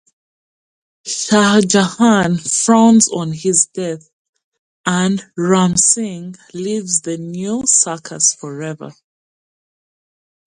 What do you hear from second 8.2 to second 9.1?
forever.